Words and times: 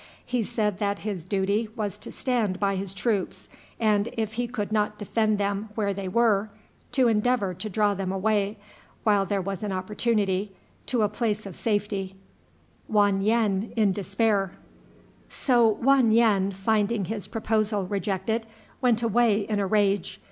He 0.25 0.41
said 0.41 0.79
that 0.79 1.01
his 1.01 1.23
duty 1.23 1.69
was 1.75 1.99
to 1.99 2.11
stand 2.11 2.59
by 2.59 2.75
his 2.75 2.95
troops, 2.95 3.47
and, 3.79 4.09
if 4.13 4.33
he 4.33 4.47
could 4.47 4.71
not 4.71 4.97
defend 4.97 5.37
them 5.37 5.69
where 5.75 5.93
they 5.93 6.07
were, 6.07 6.49
to 6.93 7.07
endeavor 7.07 7.53
to 7.53 7.69
draw 7.69 7.93
them 7.93 8.11
away, 8.11 8.57
while 9.03 9.27
there 9.27 9.43
was 9.43 9.61
an 9.61 9.71
opportunity, 9.71 10.53
to 10.87 11.03
a 11.03 11.07
place 11.07 11.45
of 11.45 11.55
safety. 11.55 12.15
So 12.89 12.89
Wan 12.95 13.21
yen, 13.21 13.61
finding 16.51 17.05
his 17.05 17.27
proposal 17.27 17.85
rejected, 17.85 18.47
went 18.81 19.03
away 19.03 19.41
in 19.41 19.59
a 19.59 19.67
rage. 19.67 20.19